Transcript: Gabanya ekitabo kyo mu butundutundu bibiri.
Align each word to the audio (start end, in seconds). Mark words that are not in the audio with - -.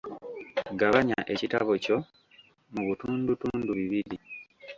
Gabanya 0.79 1.17
ekitabo 1.33 1.71
kyo 1.83 1.97
mu 2.73 2.81
butundutundu 2.87 3.69
bibiri. 3.79 4.15